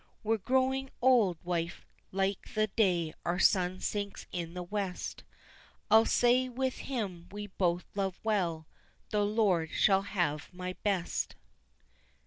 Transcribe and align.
We're 0.23 0.39
growing 0.39 0.89
old, 0.99 1.37
wife, 1.43 1.85
like 2.11 2.55
the 2.55 2.65
day 2.65 3.13
our 3.23 3.37
sun 3.37 3.79
sinks 3.81 4.25
in 4.31 4.55
the 4.55 4.63
west, 4.63 5.23
I'll 5.91 6.05
say 6.05 6.49
with 6.49 6.77
him 6.79 7.27
we 7.31 7.45
both 7.45 7.85
loved 7.93 8.17
well, 8.23 8.65
The 9.11 9.23
Lord 9.23 9.69
shall 9.73 10.01
have 10.01 10.51
my 10.51 10.73
best." 10.81 11.35